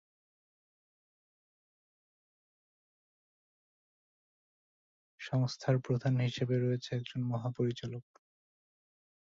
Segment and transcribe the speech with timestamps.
[5.19, 8.05] সংস্থার প্রধান হিসেবে রয়েছেন একজন মহা-পরিচালক।